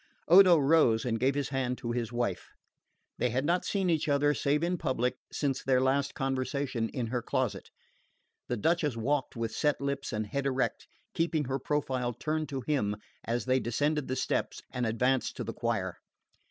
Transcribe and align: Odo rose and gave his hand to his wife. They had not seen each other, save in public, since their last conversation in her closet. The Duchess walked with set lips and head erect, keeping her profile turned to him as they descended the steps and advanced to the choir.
Odo 0.27 0.57
rose 0.57 1.05
and 1.05 1.19
gave 1.19 1.35
his 1.35 1.49
hand 1.49 1.77
to 1.77 1.91
his 1.91 2.11
wife. 2.11 2.49
They 3.19 3.29
had 3.29 3.45
not 3.45 3.63
seen 3.65 3.87
each 3.87 4.09
other, 4.09 4.33
save 4.33 4.63
in 4.63 4.79
public, 4.79 5.15
since 5.31 5.61
their 5.61 5.79
last 5.79 6.15
conversation 6.15 6.89
in 6.89 7.05
her 7.09 7.21
closet. 7.21 7.69
The 8.47 8.57
Duchess 8.57 8.97
walked 8.97 9.35
with 9.35 9.51
set 9.51 9.79
lips 9.79 10.11
and 10.11 10.25
head 10.25 10.47
erect, 10.47 10.87
keeping 11.13 11.45
her 11.45 11.59
profile 11.59 12.13
turned 12.13 12.49
to 12.49 12.61
him 12.61 12.95
as 13.25 13.45
they 13.45 13.59
descended 13.59 14.07
the 14.07 14.15
steps 14.15 14.63
and 14.71 14.87
advanced 14.87 15.37
to 15.37 15.43
the 15.43 15.53
choir. 15.53 15.97